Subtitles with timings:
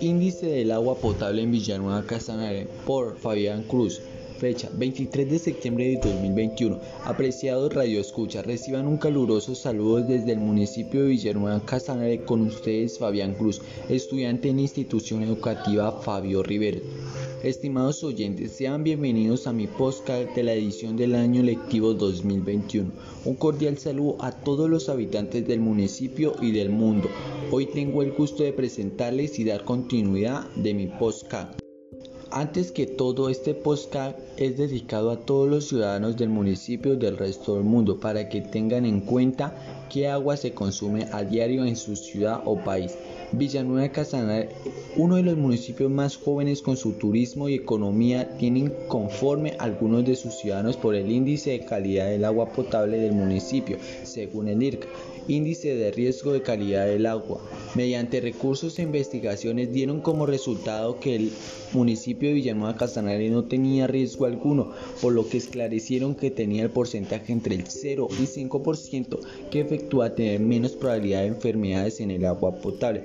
[0.00, 4.00] Índice del agua potable en Villanueva Casanare por Fabián Cruz.
[4.38, 6.80] Fecha 23 de septiembre de 2021.
[7.04, 12.98] Apreciados Radio Escucha, reciban un caluroso saludo desde el municipio de Villanueva Casanare con ustedes
[12.98, 16.80] Fabián Cruz, estudiante en institución educativa Fabio Rivero.
[17.42, 22.92] Estimados oyentes, sean bienvenidos a mi podcast de la edición del año lectivo 2021.
[23.24, 27.08] Un cordial saludo a todos los habitantes del municipio y del mundo.
[27.50, 31.58] Hoy tengo el gusto de presentarles y dar continuidad de mi podcast.
[32.32, 37.56] Antes que todo, este podcast es dedicado a todos los ciudadanos del municipio del resto
[37.56, 39.52] del mundo para que tengan en cuenta
[39.90, 42.94] qué agua se consume a diario en su ciudad o país.
[43.32, 44.48] Villanueva de Casanare,
[44.96, 50.16] uno de los municipios más jóvenes con su turismo y economía, tienen conforme algunos de
[50.16, 54.88] sus ciudadanos por el índice de calidad del agua potable del municipio, según el IRCA,
[55.28, 57.40] índice de riesgo de calidad del agua.
[57.74, 61.32] Mediante recursos e investigaciones dieron como resultado que el
[61.72, 66.70] municipio de Villanueva Casanare no tenía riesgo alguno, por lo que esclarecieron que tenía el
[66.70, 69.18] porcentaje entre el 0 y 5%
[69.50, 73.04] que efectúa tener menos probabilidad de enfermedades en el agua potable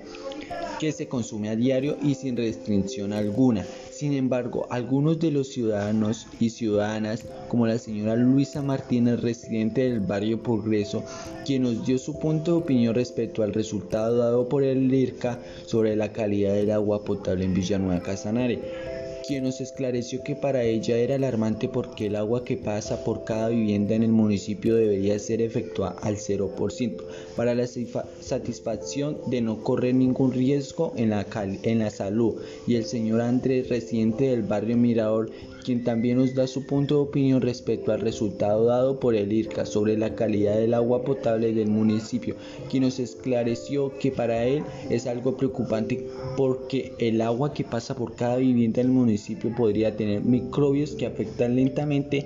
[0.80, 3.66] que se consume a diario y sin restricción alguna.
[3.92, 10.02] Sin embargo, algunos de los ciudadanos y ciudadanas, como la señora Luisa Martínez, residente del
[10.02, 11.04] barrio Progreso,
[11.46, 15.96] quien nos dio su punto de opinión respecto al resultado dado por el IRCA sobre
[15.96, 18.95] la calidad del agua potable en Villanueva Casanare,
[19.26, 23.50] quien nos esclareció que para ella era alarmante porque el agua que pasa por cada
[23.50, 27.04] vivienda en el municipio debería ser efectuada al 0%
[27.36, 31.26] para la satisfacción de no correr ningún riesgo en la,
[31.64, 32.36] en la salud.
[32.68, 35.32] Y el señor Andrés, residente del barrio Mirador,
[35.64, 39.66] quien también nos da su punto de opinión respecto al resultado dado por el IRCA
[39.66, 42.36] sobre la calidad del agua potable del municipio,
[42.70, 46.06] quien nos esclareció que para él es algo preocupante
[46.38, 49.15] porque el agua que pasa por cada vivienda del municipio
[49.56, 52.26] podría tener microbios que afectan lentamente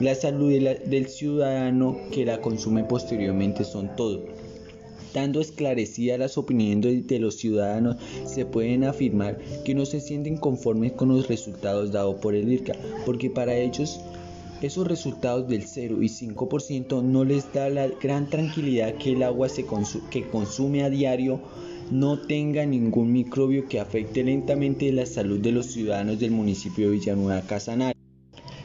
[0.00, 4.24] la salud del ciudadano que la consume posteriormente son todo.
[5.14, 10.92] Dando esclarecidas las opiniones de los ciudadanos, se pueden afirmar que no se sienten conformes
[10.92, 14.00] con los resultados dados por el IRCA, porque para ellos
[14.62, 19.48] esos resultados del 0 y 5% no les da la gran tranquilidad que el agua
[20.10, 21.40] que consume a diario
[21.92, 26.96] no tenga ningún microbio que afecte lentamente la salud de los ciudadanos del municipio de
[26.96, 27.94] Villanueva Casanare.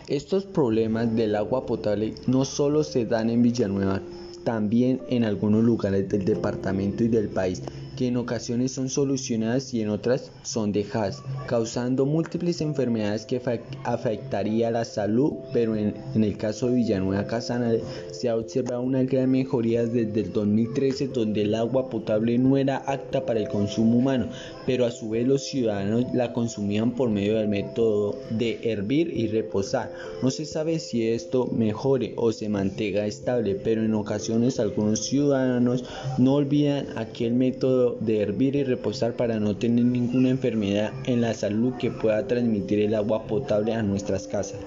[0.08, 4.02] Estos problemas del agua potable no solo se dan en Villanueva
[4.46, 7.62] también en algunos lugares del departamento y del país
[7.98, 13.42] que en ocasiones son solucionadas y en otras son dejadas, causando múltiples enfermedades que
[13.84, 17.82] afectaría la salud, pero en, el caso de Villanueva Casanare
[18.12, 22.78] se ha observado una gran mejoría desde el 2013 donde el agua potable no era
[22.78, 24.30] apta para el consumo humano,
[24.68, 29.28] pero a su vez los ciudadanos la consumían por medio del método de hervir y
[29.28, 29.92] reposar.
[30.22, 35.84] No se sabe si esto mejore o se mantenga estable, pero en ocasiones algunos ciudadanos
[36.20, 41.34] no olvidan aquel método de hervir y reposar para no tener ninguna enfermedad en la
[41.34, 44.60] salud que pueda transmitir el agua potable a nuestras casas.